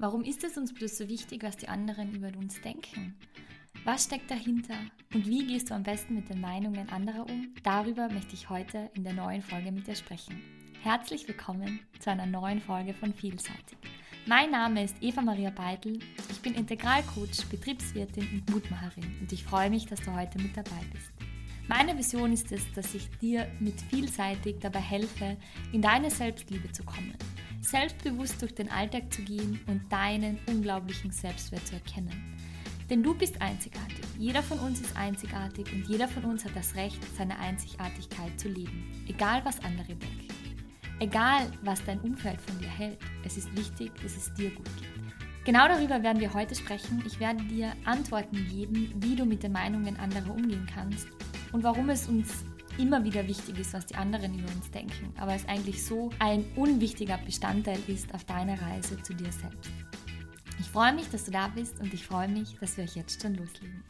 [0.00, 3.16] Warum ist es uns bloß so wichtig, was die anderen über uns denken?
[3.84, 4.76] Was steckt dahinter
[5.12, 7.52] und wie gehst du am besten mit den Meinungen anderer um?
[7.64, 10.40] Darüber möchte ich heute in der neuen Folge mit dir sprechen.
[10.84, 13.76] Herzlich willkommen zu einer neuen Folge von Vielseitig.
[14.24, 15.98] Mein Name ist Eva Maria Beitel,
[16.30, 20.80] ich bin Integralcoach, Betriebswirtin und Mutmacherin und ich freue mich, dass du heute mit dabei
[20.92, 21.10] bist.
[21.66, 25.36] Meine Vision ist es, dass ich dir mit Vielseitig dabei helfe,
[25.72, 27.14] in deine Selbstliebe zu kommen
[27.60, 32.36] selbstbewusst durch den Alltag zu gehen und deinen unglaublichen Selbstwert zu erkennen.
[32.90, 34.04] Denn du bist einzigartig.
[34.18, 38.48] Jeder von uns ist einzigartig und jeder von uns hat das Recht, seine Einzigartigkeit zu
[38.48, 39.04] leben.
[39.06, 40.28] Egal was andere denken.
[41.00, 42.98] Egal was dein Umfeld von dir hält.
[43.24, 44.98] Es ist wichtig, dass es dir gut geht.
[45.44, 47.02] Genau darüber werden wir heute sprechen.
[47.06, 51.08] Ich werde dir Antworten geben, wie du mit den Meinungen anderer umgehen kannst
[51.52, 52.44] und warum es uns
[52.78, 56.44] immer wieder wichtig ist, was die anderen über uns denken, aber es eigentlich so ein
[56.56, 59.70] unwichtiger Bestandteil ist auf deiner Reise zu dir selbst.
[60.60, 63.20] Ich freue mich, dass du da bist und ich freue mich, dass wir euch jetzt
[63.20, 63.84] schon loslegen.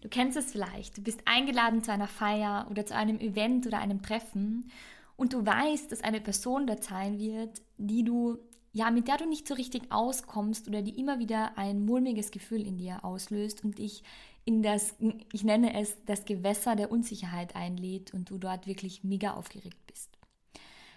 [0.00, 3.78] Du kennst es vielleicht, du bist eingeladen zu einer Feier oder zu einem Event oder
[3.78, 4.70] einem Treffen
[5.16, 8.38] und du weißt, dass eine Person dort sein wird, die du
[8.74, 12.66] ja, mit der du nicht so richtig auskommst oder die immer wieder ein mulmiges Gefühl
[12.66, 14.02] in dir auslöst und dich
[14.44, 14.96] in das,
[15.32, 20.10] ich nenne es, das Gewässer der Unsicherheit einlädt und du dort wirklich mega aufgeregt bist.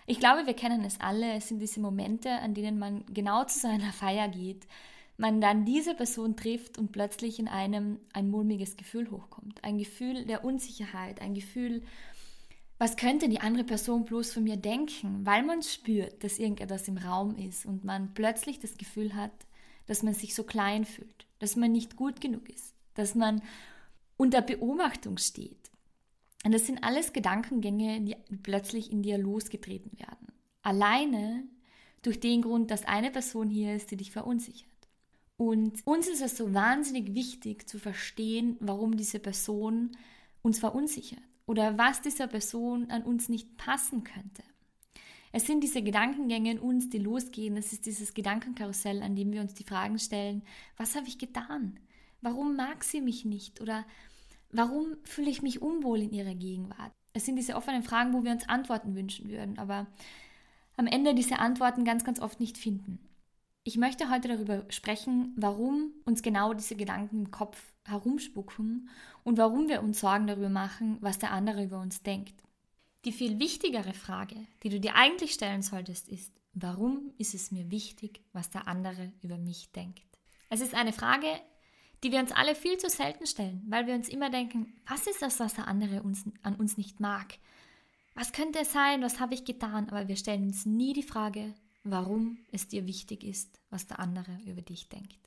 [0.08, 1.34] Ich glaube, wir kennen es alle.
[1.34, 4.66] Es sind diese Momente, an denen man genau zu seiner Feier geht,
[5.18, 9.64] man dann diese Person trifft und plötzlich in einem ein mulmiges Gefühl hochkommt.
[9.64, 11.84] Ein Gefühl der Unsicherheit, ein Gefühl,
[12.80, 16.98] was könnte die andere Person bloß von mir denken, weil man spürt, dass irgendetwas im
[16.98, 19.32] Raum ist und man plötzlich das Gefühl hat,
[19.88, 23.42] dass man sich so klein fühlt, dass man nicht gut genug ist, dass man
[24.16, 25.72] unter Beobachtung steht.
[26.44, 30.28] Und das sind alles Gedankengänge, die plötzlich in dir losgetreten werden.
[30.62, 31.44] Alleine
[32.04, 34.70] durch den Grund, dass eine Person hier ist, die dich verunsichert.
[35.36, 39.96] Und uns ist es so wahnsinnig wichtig zu verstehen, warum diese Person
[40.42, 44.44] uns verunsichert oder was dieser Person an uns nicht passen könnte.
[45.32, 47.58] Es sind diese Gedankengänge in uns, die losgehen.
[47.58, 50.44] Es ist dieses Gedankenkarussell, an dem wir uns die Fragen stellen,
[50.78, 51.80] was habe ich getan?
[52.22, 53.62] Warum mag sie mich nicht?
[53.62, 53.86] Oder
[54.52, 56.92] warum fühle ich mich unwohl in ihrer Gegenwart?
[57.14, 59.88] Es sind diese offenen Fragen, wo wir uns Antworten wünschen würden, aber
[60.76, 63.00] am Ende diese Antworten ganz, ganz oft nicht finden.
[63.68, 68.88] Ich möchte heute darüber sprechen, warum uns genau diese Gedanken im Kopf herumspucken
[69.26, 72.42] und warum wir uns Sorgen darüber machen, was der andere über uns denkt.
[73.04, 77.70] Die viel wichtigere Frage, die du dir eigentlich stellen solltest, ist, warum ist es mir
[77.70, 80.18] wichtig, was der andere über mich denkt?
[80.50, 81.28] Es ist eine Frage,
[82.06, 85.22] die wir uns alle viel zu selten stellen, weil wir uns immer denken, was ist
[85.22, 87.38] das, was der andere uns, an uns nicht mag?
[88.16, 89.02] Was könnte es sein?
[89.02, 89.90] Was habe ich getan?
[89.90, 91.54] Aber wir stellen uns nie die Frage,
[91.92, 95.18] warum es dir wichtig ist, was der andere über dich denkt.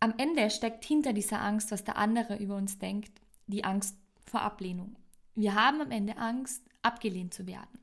[0.00, 4.42] Am Ende steckt hinter dieser Angst, was der andere über uns denkt, die Angst vor
[4.42, 4.96] Ablehnung.
[5.34, 7.80] Wir haben am Ende Angst, abgelehnt zu werden.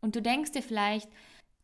[0.00, 1.08] Und du denkst dir vielleicht,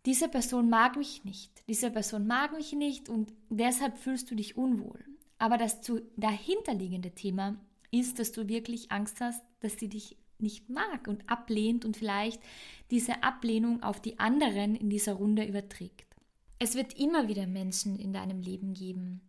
[0.07, 4.57] diese Person mag mich nicht, diese Person mag mich nicht und deshalb fühlst du dich
[4.57, 5.05] unwohl.
[5.39, 5.81] Aber das
[6.17, 7.57] dahinterliegende Thema
[7.91, 12.41] ist, dass du wirklich Angst hast, dass sie dich nicht mag und ablehnt und vielleicht
[12.91, 16.07] diese Ablehnung auf die anderen in dieser Runde überträgt.
[16.59, 19.21] Es wird immer wieder Menschen in deinem Leben geben,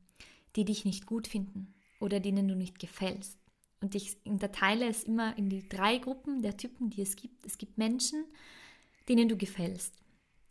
[0.56, 3.38] die dich nicht gut finden oder denen du nicht gefällst.
[3.80, 7.46] Und ich unterteile es immer in die drei Gruppen der Typen, die es gibt.
[7.46, 8.26] Es gibt Menschen,
[9.10, 9.96] denen du gefällst,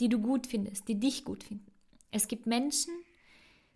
[0.00, 1.70] die du gut findest, die dich gut finden.
[2.10, 2.92] Es gibt Menschen,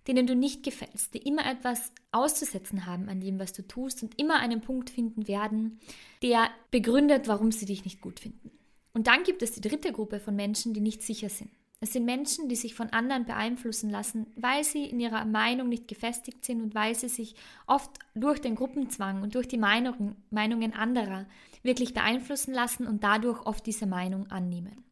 [0.06, 4.18] denen du nicht gefällst, die immer etwas auszusetzen haben an dem, was du tust und
[4.18, 5.80] immer einen Punkt finden werden,
[6.22, 8.50] der begründet, warum sie dich nicht gut finden.
[8.92, 11.50] Und dann gibt es die dritte Gruppe von Menschen, die nicht sicher sind.
[11.80, 15.88] Es sind Menschen, die sich von anderen beeinflussen lassen, weil sie in ihrer Meinung nicht
[15.88, 17.34] gefestigt sind und weil sie sich
[17.66, 21.26] oft durch den Gruppenzwang und durch die Meinung, Meinungen anderer
[21.62, 24.84] wirklich beeinflussen lassen und dadurch oft diese Meinung annehmen.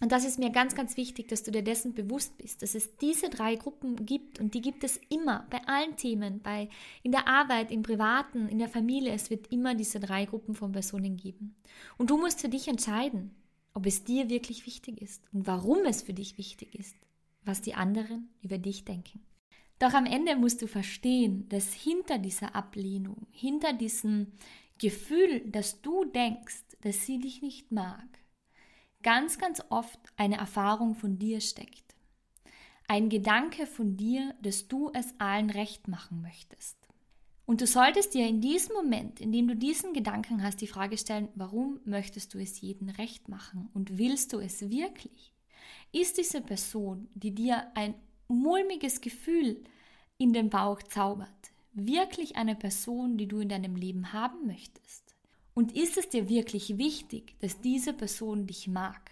[0.00, 2.96] Und das ist mir ganz, ganz wichtig, dass du dir dessen bewusst bist, dass es
[2.98, 6.68] diese drei Gruppen gibt und die gibt es immer bei allen Themen, bei
[7.02, 9.12] in der Arbeit, im Privaten, in der Familie.
[9.12, 11.56] Es wird immer diese drei Gruppen von Personen geben.
[11.96, 13.34] Und du musst für dich entscheiden,
[13.74, 16.96] ob es dir wirklich wichtig ist und warum es für dich wichtig ist,
[17.44, 19.20] was die anderen über dich denken.
[19.80, 24.32] Doch am Ende musst du verstehen, dass hinter dieser Ablehnung, hinter diesem
[24.78, 28.06] Gefühl, dass du denkst, dass sie dich nicht mag,
[29.02, 31.94] ganz, ganz oft eine Erfahrung von dir steckt.
[32.86, 36.76] Ein Gedanke von dir, dass du es allen recht machen möchtest.
[37.44, 40.98] Und du solltest dir in diesem Moment, in dem du diesen Gedanken hast, die Frage
[40.98, 45.32] stellen, warum möchtest du es jedem recht machen und willst du es wirklich?
[45.90, 47.94] Ist diese Person, die dir ein
[48.28, 49.64] mulmiges Gefühl
[50.18, 51.28] in den Bauch zaubert?
[51.72, 55.14] Wirklich eine Person, die du in deinem Leben haben möchtest?
[55.58, 59.10] Und ist es dir wirklich wichtig, dass diese Person dich mag?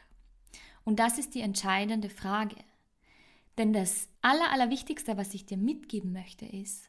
[0.84, 2.54] Und das ist die entscheidende Frage.
[3.58, 6.88] Denn das Aller, Allerwichtigste, was ich dir mitgeben möchte, ist,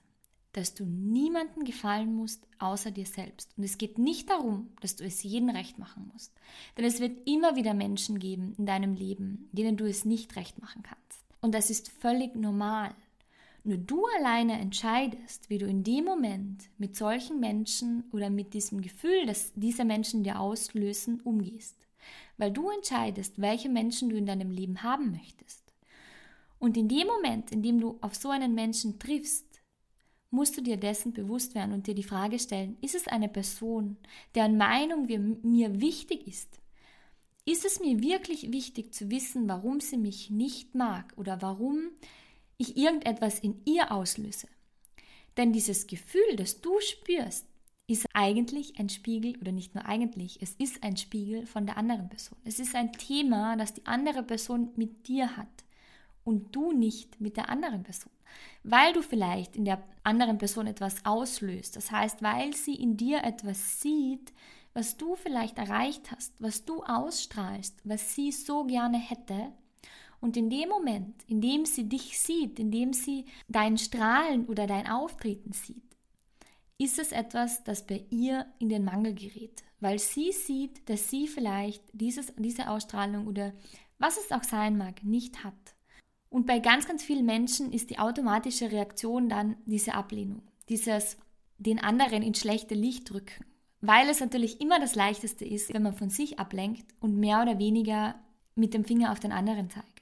[0.52, 3.58] dass du niemanden gefallen musst, außer dir selbst.
[3.58, 6.36] Und es geht nicht darum, dass du es jedem recht machen musst.
[6.78, 10.62] Denn es wird immer wieder Menschen geben in deinem Leben, denen du es nicht recht
[10.62, 11.26] machen kannst.
[11.42, 12.94] Und das ist völlig normal.
[13.68, 18.80] Nur du alleine entscheidest, wie du in dem Moment mit solchen Menschen oder mit diesem
[18.80, 21.76] Gefühl, das diese Menschen dir auslösen, umgehst.
[22.38, 25.74] Weil du entscheidest, welche Menschen du in deinem Leben haben möchtest.
[26.60, 29.62] Und in dem Moment, in dem du auf so einen Menschen triffst,
[30.30, 33.98] musst du dir dessen bewusst werden und dir die Frage stellen, ist es eine Person,
[34.34, 35.08] deren Meinung
[35.42, 36.62] mir wichtig ist?
[37.44, 41.90] Ist es mir wirklich wichtig zu wissen, warum sie mich nicht mag oder warum
[42.58, 44.48] ich irgendetwas in ihr auslöse?
[45.38, 47.46] Denn dieses Gefühl, das du spürst,
[47.88, 52.10] ist eigentlich ein Spiegel oder nicht nur eigentlich, es ist ein Spiegel von der anderen
[52.10, 52.38] Person.
[52.44, 55.48] Es ist ein Thema, das die andere Person mit dir hat
[56.26, 58.12] und du nicht mit der anderen Person.
[58.64, 61.78] Weil du vielleicht in der anderen Person etwas auslöst.
[61.78, 64.34] Das heißt, weil sie in dir etwas sieht,
[64.74, 69.54] was du vielleicht erreicht hast, was du ausstrahlst, was sie so gerne hätte.
[70.20, 74.66] Und in dem Moment, in dem sie dich sieht, in dem sie dein Strahlen oder
[74.68, 75.84] dein Auftreten sieht,
[76.78, 81.28] ist es etwas, das bei ihr in den Mangel gerät, weil sie sieht, dass sie
[81.28, 83.54] vielleicht dieses, diese Ausstrahlung oder
[84.00, 85.54] was es auch sein mag, nicht hat.
[86.30, 91.18] Und bei ganz, ganz vielen Menschen ist die automatische Reaktion dann diese Ablehnung, dieses
[91.58, 93.46] den anderen ins schlechte Licht drücken,
[93.82, 97.58] weil es natürlich immer das Leichteste ist, wenn man von sich ablenkt und mehr oder
[97.58, 98.16] weniger
[98.56, 99.97] mit dem Finger auf den anderen zeigt.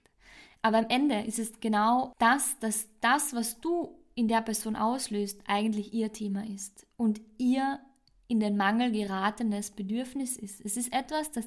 [0.65, 5.39] Aber am Ende ist es genau das, dass das, was du in der Person auslöst,
[5.45, 7.79] eigentlich ihr Thema ist und ihr
[8.27, 10.65] in den Mangel geratenes Bedürfnis ist.
[10.65, 11.45] Es ist etwas, das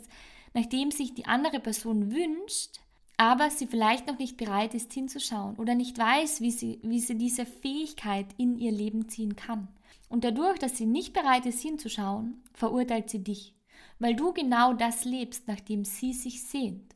[0.55, 2.79] nachdem sich die andere Person wünscht,
[3.17, 7.19] aber sie vielleicht noch nicht bereit ist hinzuschauen oder nicht weiß, wie sie, wie sie
[7.19, 9.67] diese Fähigkeit in ihr Leben ziehen kann.
[10.09, 13.53] Und dadurch, dass sie nicht bereit ist hinzuschauen, verurteilt sie dich,
[13.99, 16.95] weil du genau das lebst, nachdem sie sich sehnt.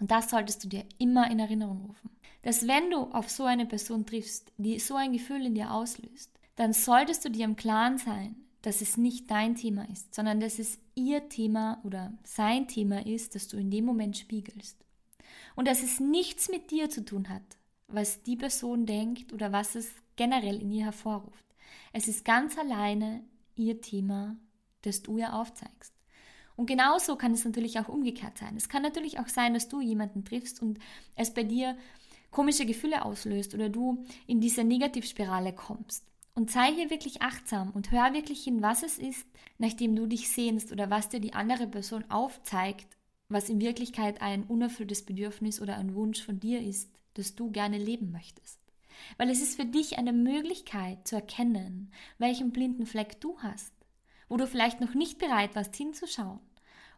[0.00, 2.10] Und das solltest du dir immer in Erinnerung rufen.
[2.42, 6.30] Dass wenn du auf so eine Person triffst, die so ein Gefühl in dir auslöst,
[6.56, 10.58] dann solltest du dir im Klaren sein, dass es nicht dein Thema ist, sondern dass
[10.58, 14.76] es ihr Thema oder sein Thema ist, das du in dem Moment spiegelst
[15.56, 17.42] und dass es nichts mit dir zu tun hat,
[17.88, 21.44] was die Person denkt oder was es generell in ihr hervorruft.
[21.92, 23.22] Es ist ganz alleine
[23.56, 24.36] ihr Thema,
[24.82, 25.92] das du ihr aufzeigst.
[26.60, 28.54] Und genauso kann es natürlich auch umgekehrt sein.
[28.54, 30.78] Es kann natürlich auch sein, dass du jemanden triffst und
[31.16, 31.74] es bei dir
[32.30, 36.04] komische Gefühle auslöst oder du in diese Negativspirale kommst.
[36.34, 39.24] Und sei hier wirklich achtsam und hör wirklich hin, was es ist,
[39.56, 42.94] nachdem du dich sehnst oder was dir die andere Person aufzeigt,
[43.30, 47.78] was in Wirklichkeit ein unerfülltes Bedürfnis oder ein Wunsch von dir ist, das du gerne
[47.78, 48.60] leben möchtest.
[49.16, 53.72] Weil es ist für dich eine Möglichkeit zu erkennen, welchen blinden Fleck du hast,
[54.28, 56.40] wo du vielleicht noch nicht bereit warst hinzuschauen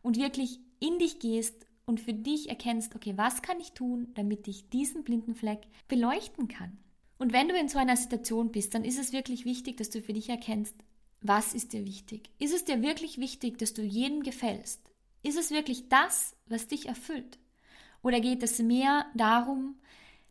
[0.02, 4.46] und wirklich in dich gehst und für dich erkennst, okay, was kann ich tun, damit
[4.48, 6.78] ich diesen blinden Fleck beleuchten kann.
[7.18, 10.02] Und wenn du in so einer Situation bist, dann ist es wirklich wichtig, dass du
[10.02, 10.74] für dich erkennst,
[11.20, 12.30] was ist dir wichtig?
[12.38, 14.80] Ist es dir wirklich wichtig, dass du jedem gefällst?
[15.22, 17.38] Ist es wirklich das, was dich erfüllt?
[18.02, 19.76] Oder geht es mehr darum,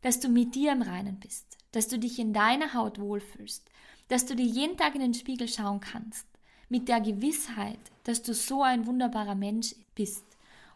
[0.01, 3.69] dass du mit dir im Reinen bist, dass du dich in deiner Haut wohlfühlst,
[4.09, 6.27] dass du dir jeden Tag in den Spiegel schauen kannst,
[6.71, 10.23] mit der Gewissheit, dass du so ein wunderbarer Mensch bist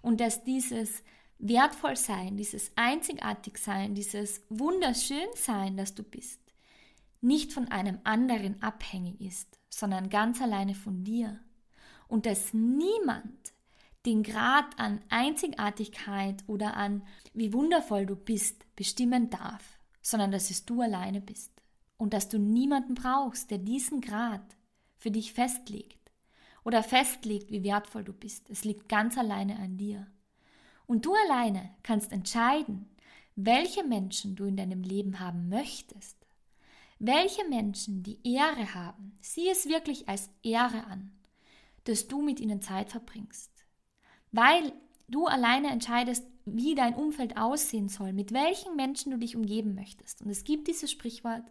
[0.02, 1.02] und dass dieses
[1.40, 6.42] Wertvollsein, dieses Einzigartigsein, dieses Wunderschönsein, das du bist,
[7.22, 11.40] nicht von einem anderen abhängig ist, sondern ganz alleine von dir.
[12.10, 13.54] Und dass niemand
[14.06, 20.66] den Grad an Einzigartigkeit oder an wie wundervoll du bist bestimmen darf, sondern dass es
[20.66, 21.54] du alleine bist
[21.96, 24.44] und dass du niemanden brauchst, der diesen Grad
[25.06, 26.12] für dich festlegt
[26.64, 28.50] oder festlegt, wie wertvoll du bist.
[28.50, 30.08] Es liegt ganz alleine an dir.
[30.88, 32.90] Und du alleine kannst entscheiden,
[33.36, 36.18] welche Menschen du in deinem Leben haben möchtest.
[36.98, 41.12] Welche Menschen die Ehre haben, sieh es wirklich als Ehre an,
[41.84, 43.56] dass du mit ihnen Zeit verbringst
[44.36, 44.74] weil
[45.08, 50.22] du alleine entscheidest, wie dein Umfeld aussehen soll, mit welchen Menschen du dich umgeben möchtest.
[50.22, 51.44] Und es gibt dieses Sprichwort,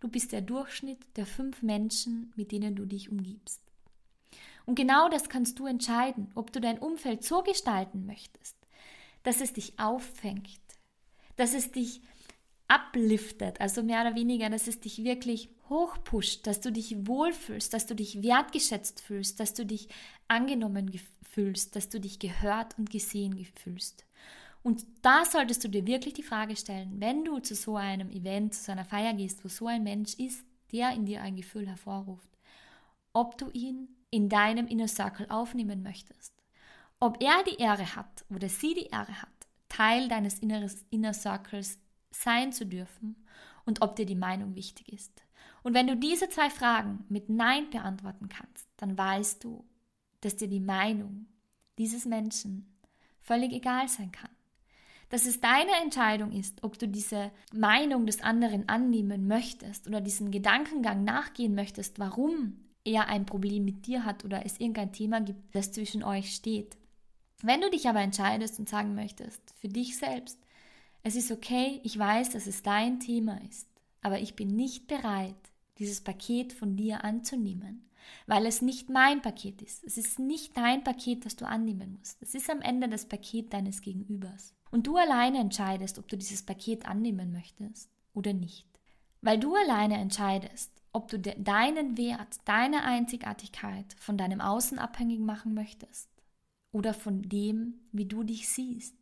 [0.00, 3.62] du bist der Durchschnitt der fünf Menschen, mit denen du dich umgibst.
[4.66, 8.56] Und genau das kannst du entscheiden, ob du dein Umfeld so gestalten möchtest,
[9.22, 10.60] dass es dich auffängt,
[11.36, 12.02] dass es dich
[12.68, 17.86] upliftet, also mehr oder weniger, dass es dich wirklich hochpusht, dass du dich wohlfühlst, dass
[17.86, 19.88] du dich wertgeschätzt fühlst, dass du dich
[20.28, 20.90] angenommen
[21.22, 24.04] fühlst, dass du dich gehört und gesehen fühlst.
[24.62, 28.54] Und da solltest du dir wirklich die Frage stellen, wenn du zu so einem Event,
[28.54, 31.66] zu so einer Feier gehst, wo so ein Mensch ist, der in dir ein Gefühl
[31.66, 32.30] hervorruft,
[33.12, 36.32] ob du ihn in deinem Inner Circle aufnehmen möchtest.
[37.00, 39.28] Ob er die Ehre hat oder sie die Ehre hat,
[39.68, 41.78] Teil deines Inner Circles
[42.10, 43.16] sein zu dürfen
[43.64, 45.22] und ob dir die Meinung wichtig ist.
[45.62, 49.64] Und wenn du diese zwei Fragen mit Nein beantworten kannst, dann weißt du,
[50.20, 51.26] dass dir die Meinung
[51.78, 52.78] dieses Menschen
[53.20, 54.30] völlig egal sein kann.
[55.12, 60.30] Dass es deine Entscheidung ist, ob du diese Meinung des anderen annehmen möchtest oder diesen
[60.30, 65.54] Gedankengang nachgehen möchtest, warum er ein Problem mit dir hat oder es irgendein Thema gibt,
[65.54, 66.78] das zwischen euch steht.
[67.42, 70.38] Wenn du dich aber entscheidest und sagen möchtest, für dich selbst,
[71.02, 73.68] es ist okay, ich weiß, dass es dein Thema ist,
[74.00, 75.36] aber ich bin nicht bereit,
[75.76, 77.86] dieses Paket von dir anzunehmen,
[78.26, 79.84] weil es nicht mein Paket ist.
[79.84, 82.16] Es ist nicht dein Paket, das du annehmen musst.
[82.22, 84.54] Es ist am Ende das Paket deines Gegenübers.
[84.72, 88.66] Und du alleine entscheidest, ob du dieses Paket annehmen möchtest oder nicht.
[89.20, 95.20] Weil du alleine entscheidest, ob du de deinen Wert, deine Einzigartigkeit von deinem Außen abhängig
[95.20, 96.08] machen möchtest
[96.72, 98.96] oder von dem, wie du dich siehst.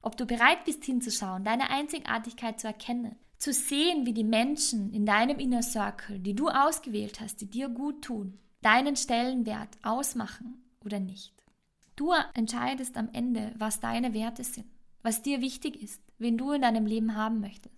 [0.00, 5.06] Ob du bereit bist hinzuschauen, deine Einzigartigkeit zu erkennen, zu sehen, wie die Menschen in
[5.06, 11.00] deinem Inner Circle, die du ausgewählt hast, die dir gut tun, deinen Stellenwert ausmachen oder
[11.00, 11.34] nicht.
[11.96, 14.66] Du entscheidest am Ende, was deine Werte sind,
[15.04, 17.74] was dir wichtig ist, wen du in deinem Leben haben möchtest.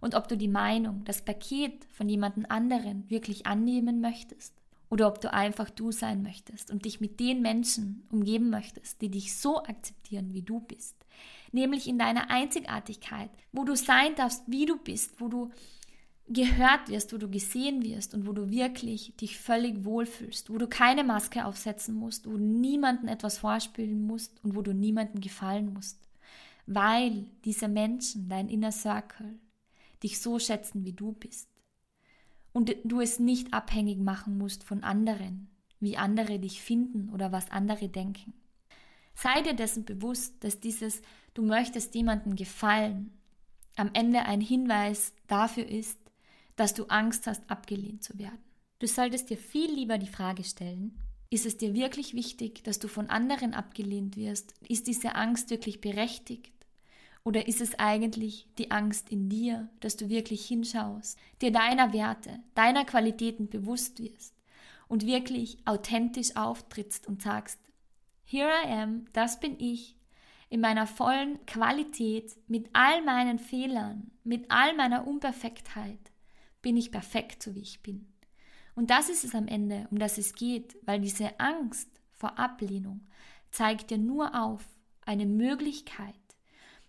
[0.00, 4.54] Und ob du die Meinung, das Paket von jemandem anderen wirklich annehmen möchtest
[4.90, 9.10] oder ob du einfach du sein möchtest und dich mit den Menschen umgeben möchtest, die
[9.10, 10.96] dich so akzeptieren, wie du bist,
[11.52, 15.50] nämlich in deiner Einzigartigkeit, wo du sein darfst, wie du bist, wo du
[16.28, 20.66] gehört wirst, wo du gesehen wirst und wo du wirklich dich völlig wohlfühlst, wo du
[20.66, 25.74] keine Maske aufsetzen musst, wo du niemanden etwas vorspielen musst und wo du niemandem gefallen
[25.74, 25.98] musst,
[26.66, 29.38] weil diese Menschen, dein Inner Circle,
[30.02, 31.48] dich so schätzen, wie du bist.
[32.52, 35.48] Und du es nicht abhängig machen musst von anderen,
[35.80, 38.34] wie andere dich finden oder was andere denken.
[39.14, 41.02] Sei dir dessen bewusst, dass dieses
[41.34, 43.12] Du möchtest jemandem gefallen
[43.76, 45.98] am Ende ein Hinweis dafür ist,
[46.54, 48.38] dass du Angst hast, abgelehnt zu werden.
[48.78, 50.96] Du solltest dir viel lieber die Frage stellen,
[51.30, 54.54] ist es dir wirklich wichtig, dass du von anderen abgelehnt wirst?
[54.68, 56.52] Ist diese Angst wirklich berechtigt?
[57.24, 62.42] Oder ist es eigentlich die Angst in dir, dass du wirklich hinschaust, dir deiner Werte,
[62.54, 64.34] deiner Qualitäten bewusst wirst
[64.88, 67.58] und wirklich authentisch auftrittst und sagst,
[68.26, 69.96] Here I am, das bin ich,
[70.50, 76.12] in meiner vollen Qualität, mit all meinen Fehlern, mit all meiner Unperfektheit,
[76.62, 78.06] bin ich perfekt, so wie ich bin.
[78.74, 83.06] Und das ist es am Ende, um das es geht, weil diese Angst vor Ablehnung
[83.50, 84.64] zeigt dir nur auf
[85.06, 86.14] eine Möglichkeit,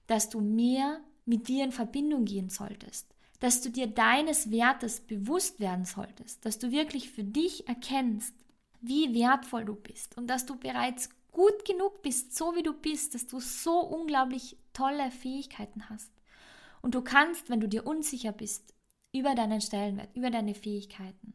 [0.07, 3.07] dass du mehr mit dir in Verbindung gehen solltest,
[3.39, 8.33] dass du dir deines Wertes bewusst werden solltest, dass du wirklich für dich erkennst,
[8.81, 13.13] wie wertvoll du bist und dass du bereits gut genug bist, so wie du bist,
[13.13, 16.11] dass du so unglaublich tolle Fähigkeiten hast.
[16.81, 18.73] Und du kannst, wenn du dir unsicher bist
[19.11, 21.33] über deinen Stellenwert, über deine Fähigkeiten,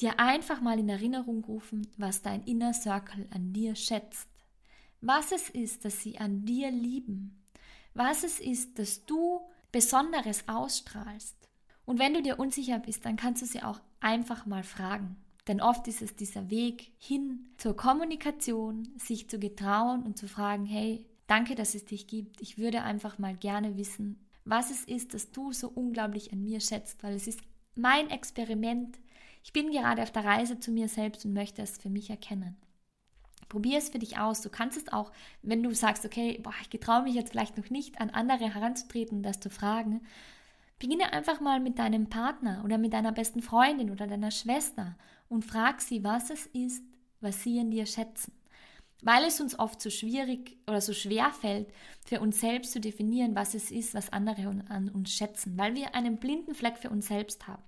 [0.00, 4.28] dir einfach mal in Erinnerung rufen, was dein Inner Circle an dir schätzt,
[5.00, 7.41] was es ist, dass sie an dir lieben,
[7.94, 11.36] was es ist, dass du Besonderes ausstrahlst.
[11.84, 15.16] Und wenn du dir unsicher bist, dann kannst du sie auch einfach mal fragen.
[15.48, 20.66] Denn oft ist es dieser Weg hin zur Kommunikation, sich zu getrauen und zu fragen,
[20.66, 22.40] hey, danke, dass es dich gibt.
[22.40, 26.60] Ich würde einfach mal gerne wissen, was es ist, dass du so unglaublich an mir
[26.60, 27.40] schätzt, weil es ist
[27.74, 28.98] mein Experiment.
[29.42, 32.56] Ich bin gerade auf der Reise zu mir selbst und möchte es für mich erkennen.
[33.52, 34.40] Probier es für dich aus.
[34.40, 37.68] Du kannst es auch, wenn du sagst, okay, boah, ich getraue mich jetzt vielleicht noch
[37.68, 40.00] nicht, an andere heranzutreten, das zu fragen.
[40.78, 44.96] Beginne einfach mal mit deinem Partner oder mit deiner besten Freundin oder deiner Schwester
[45.28, 46.82] und frag sie, was es ist,
[47.20, 48.32] was sie an dir schätzen.
[49.02, 51.68] Weil es uns oft so schwierig oder so schwer fällt,
[52.06, 55.94] für uns selbst zu definieren, was es ist, was andere an uns schätzen, weil wir
[55.94, 57.62] einen blinden Fleck für uns selbst haben.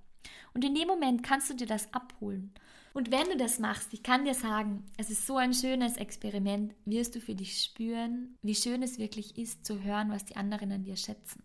[0.55, 2.55] Und in dem Moment kannst du dir das abholen
[2.95, 6.75] und wenn du das machst, ich kann dir sagen, es ist so ein schönes Experiment,
[6.85, 10.71] wirst du für dich spüren, wie schön es wirklich ist zu hören, was die anderen
[10.71, 11.43] an dir schätzen.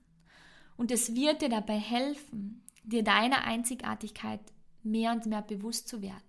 [0.78, 4.42] Und es wird dir dabei helfen, dir deiner Einzigartigkeit
[4.84, 6.24] mehr und mehr bewusst zu werden.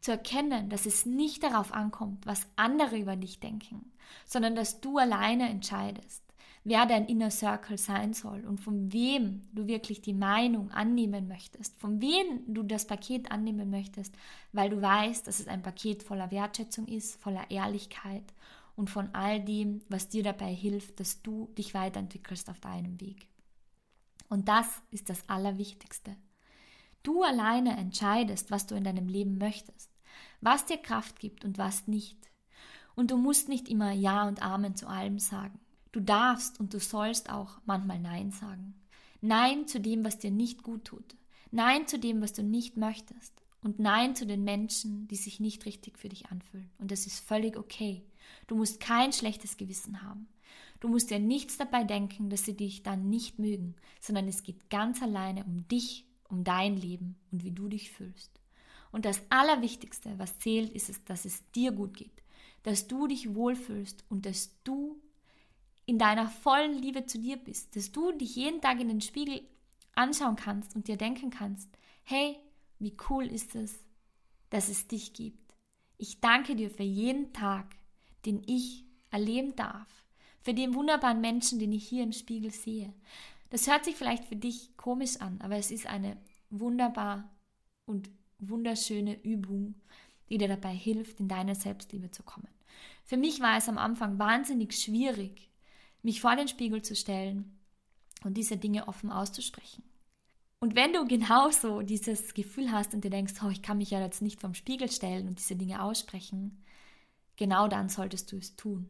[0.00, 3.92] Zu erkennen, dass es nicht darauf ankommt, was andere über dich denken,
[4.24, 6.22] sondern dass du alleine entscheidest,
[6.68, 11.78] wer dein Inner Circle sein soll und von wem du wirklich die Meinung annehmen möchtest,
[11.80, 14.14] von wem du das Paket annehmen möchtest,
[14.52, 18.34] weil du weißt, dass es ein Paket voller Wertschätzung ist, voller Ehrlichkeit
[18.76, 23.28] und von all dem, was dir dabei hilft, dass du dich weiterentwickelst auf deinem Weg.
[24.28, 26.16] Und das ist das Allerwichtigste.
[27.02, 29.90] Du alleine entscheidest, was du in deinem Leben möchtest,
[30.40, 32.18] was dir Kraft gibt und was nicht.
[32.94, 35.58] Und du musst nicht immer Ja und Amen zu allem sagen.
[35.92, 38.74] Du darfst und du sollst auch manchmal Nein sagen.
[39.20, 41.16] Nein zu dem, was dir nicht gut tut.
[41.50, 43.32] Nein zu dem, was du nicht möchtest.
[43.62, 46.70] Und Nein zu den Menschen, die sich nicht richtig für dich anfühlen.
[46.78, 48.04] Und das ist völlig okay.
[48.46, 50.28] Du musst kein schlechtes Gewissen haben.
[50.80, 54.70] Du musst dir nichts dabei denken, dass sie dich dann nicht mögen, sondern es geht
[54.70, 58.30] ganz alleine um dich, um dein Leben und wie du dich fühlst.
[58.92, 62.22] Und das Allerwichtigste, was zählt, ist es, dass es dir gut geht,
[62.62, 65.00] dass du dich wohlfühlst und dass du
[65.88, 69.40] in deiner vollen Liebe zu dir bist, dass du dich jeden Tag in den Spiegel
[69.94, 71.66] anschauen kannst und dir denken kannst,
[72.02, 72.36] hey,
[72.78, 73.78] wie cool ist es,
[74.50, 75.54] dass es dich gibt.
[75.96, 77.74] Ich danke dir für jeden Tag,
[78.26, 79.88] den ich erleben darf,
[80.42, 82.92] für den wunderbaren Menschen, den ich hier im Spiegel sehe.
[83.48, 86.18] Das hört sich vielleicht für dich komisch an, aber es ist eine
[86.50, 87.34] wunderbar
[87.86, 89.74] und wunderschöne Übung,
[90.28, 92.48] die dir dabei hilft, in deine Selbstliebe zu kommen.
[93.04, 95.47] Für mich war es am Anfang wahnsinnig schwierig,
[96.02, 97.58] mich vor den Spiegel zu stellen
[98.24, 99.82] und diese Dinge offen auszusprechen.
[100.60, 104.00] Und wenn du genauso dieses Gefühl hast und dir denkst, oh, ich kann mich ja
[104.00, 106.64] jetzt nicht vom Spiegel stellen und diese Dinge aussprechen,
[107.36, 108.88] genau dann solltest du es tun.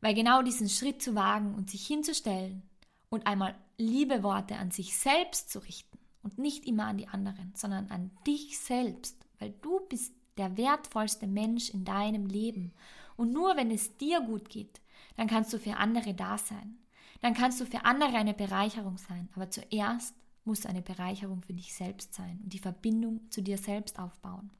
[0.00, 2.62] Weil genau diesen Schritt zu wagen und sich hinzustellen
[3.10, 7.52] und einmal liebe Worte an sich selbst zu richten und nicht immer an die anderen,
[7.54, 12.72] sondern an dich selbst, weil du bist der wertvollste Mensch in deinem Leben.
[13.16, 14.80] Und nur wenn es dir gut geht,
[15.16, 16.78] dann kannst du für andere da sein.
[17.20, 19.28] Dann kannst du für andere eine Bereicherung sein.
[19.34, 23.98] Aber zuerst muss eine Bereicherung für dich selbst sein und die Verbindung zu dir selbst
[23.98, 24.50] aufbauen.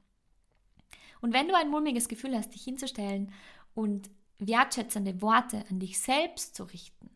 [1.21, 3.32] Und wenn du ein mulmiges Gefühl hast, dich hinzustellen
[3.75, 7.10] und wertschätzende Worte an dich selbst zu richten,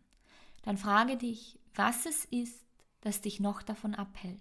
[0.63, 2.65] dann frage dich, was es ist,
[3.01, 4.41] das dich noch davon abhält.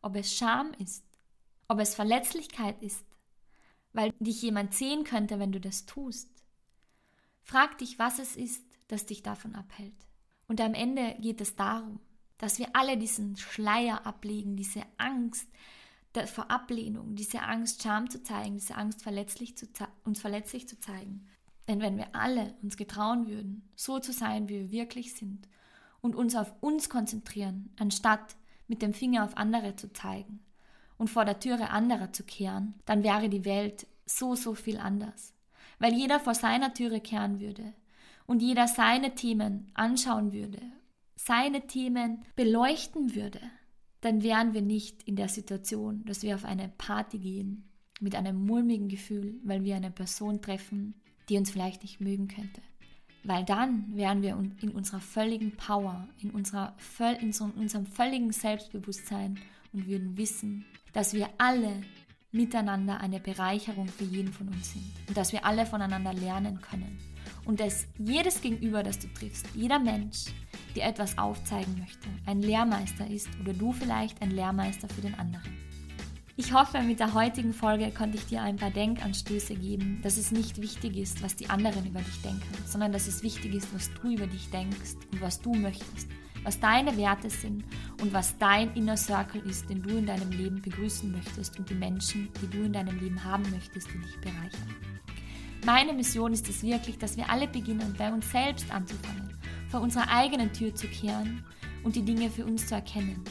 [0.00, 1.04] Ob es Scham ist,
[1.68, 3.04] ob es Verletzlichkeit ist,
[3.92, 6.41] weil dich jemand sehen könnte, wenn du das tust,
[7.42, 9.94] Frag dich, was es ist, das dich davon abhält.
[10.48, 12.00] Und am Ende geht es darum,
[12.38, 15.48] dass wir alle diesen Schleier ablegen, diese Angst
[16.26, 19.66] vor Ablehnung, diese Angst, Scham zu zeigen, diese Angst, verletzlich zu
[20.04, 21.26] uns verletzlich zu zeigen.
[21.68, 25.48] Denn wenn wir alle uns getrauen würden, so zu sein, wie wir wirklich sind,
[26.02, 30.40] und uns auf uns konzentrieren, anstatt mit dem Finger auf andere zu zeigen
[30.98, 35.31] und vor der Türe anderer zu kehren, dann wäre die Welt so, so viel anders
[35.82, 37.74] weil jeder vor seiner Türe kehren würde
[38.26, 40.60] und jeder seine Themen anschauen würde,
[41.16, 43.40] seine Themen beleuchten würde,
[44.00, 47.64] dann wären wir nicht in der Situation, dass wir auf eine Party gehen
[47.98, 50.94] mit einem mulmigen Gefühl, weil wir eine Person treffen,
[51.28, 52.62] die uns vielleicht nicht mögen könnte.
[53.24, 56.76] Weil dann wären wir in unserer völligen Power, in, unserer,
[57.20, 59.36] in unserem völligen Selbstbewusstsein
[59.72, 61.82] und würden wissen, dass wir alle
[62.32, 66.98] miteinander eine Bereicherung für jeden von uns sind und dass wir alle voneinander lernen können.
[67.44, 70.26] Und dass jedes Gegenüber, das du triffst, jeder Mensch
[70.74, 75.52] dir etwas aufzeigen möchte, ein Lehrmeister ist oder du vielleicht ein Lehrmeister für den anderen.
[76.36, 80.32] Ich hoffe, mit der heutigen Folge konnte ich dir ein paar Denkanstöße geben, dass es
[80.32, 83.90] nicht wichtig ist, was die anderen über dich denken, sondern dass es wichtig ist, was
[84.00, 86.08] du über dich denkst und was du möchtest
[86.44, 87.64] was deine Werte sind
[88.00, 91.74] und was dein Inner Circle ist, den du in deinem Leben begrüßen möchtest und die
[91.74, 94.74] Menschen, die du in deinem Leben haben möchtest, die dich bereichern.
[95.64, 100.08] Meine Mission ist es wirklich, dass wir alle beginnen, bei uns selbst anzufangen, vor unserer
[100.08, 101.44] eigenen Tür zu kehren
[101.84, 103.22] und die Dinge für uns zu erkennen.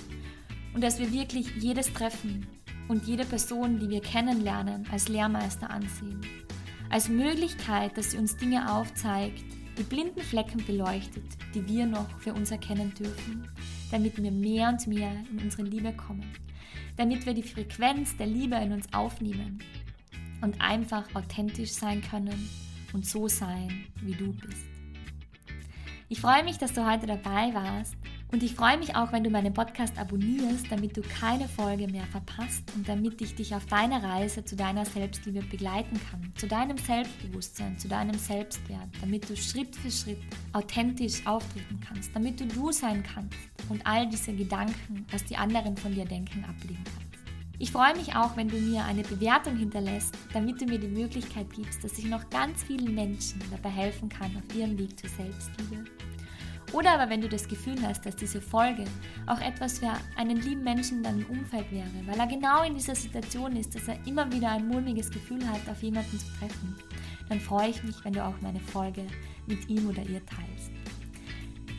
[0.73, 2.47] Und dass wir wirklich jedes Treffen
[2.87, 6.21] und jede Person, die wir kennenlernen, als Lehrmeister ansehen.
[6.89, 9.43] Als Möglichkeit, dass sie uns Dinge aufzeigt,
[9.77, 13.47] die blinden Flecken beleuchtet, die wir noch für uns erkennen dürfen,
[13.91, 16.29] damit wir mehr und mehr in unsere Liebe kommen,
[16.97, 19.59] damit wir die Frequenz der Liebe in uns aufnehmen
[20.41, 22.49] und einfach authentisch sein können
[22.93, 24.65] und so sein, wie du bist.
[26.09, 27.95] Ich freue mich, dass du heute dabei warst
[28.31, 32.05] und ich freue mich auch, wenn du meinen Podcast abonnierst, damit du keine Folge mehr
[32.05, 36.77] verpasst und damit ich dich auf deiner Reise zu deiner Selbstliebe begleiten kann, zu deinem
[36.77, 40.19] Selbstbewusstsein, zu deinem Selbstwert, damit du Schritt für Schritt
[40.53, 45.75] authentisch auftreten kannst, damit du du sein kannst und all diese Gedanken, was die anderen
[45.75, 47.11] von dir denken, ablegen kannst.
[47.59, 51.53] Ich freue mich auch, wenn du mir eine Bewertung hinterlässt, damit du mir die Möglichkeit
[51.53, 55.83] gibst, dass ich noch ganz vielen Menschen dabei helfen kann auf ihrem Weg zur Selbstliebe
[56.73, 58.85] Oder aber wenn du das Gefühl hast, dass diese Folge
[59.27, 62.95] auch etwas für einen lieben Menschen in deinem Umfeld wäre, weil er genau in dieser
[62.95, 66.75] Situation ist, dass er immer wieder ein mulmiges Gefühl hat, auf jemanden zu treffen,
[67.27, 69.05] dann freue ich mich, wenn du auch meine Folge
[69.47, 70.71] mit ihm oder ihr teilst.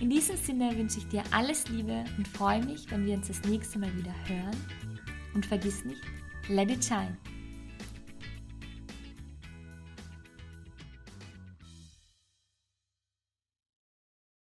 [0.00, 3.42] In diesem Sinne wünsche ich dir alles Liebe und freue mich, wenn wir uns das
[3.44, 4.57] nächste Mal wieder hören.
[5.33, 6.02] Und vergiss nicht,
[6.48, 7.16] let it shine.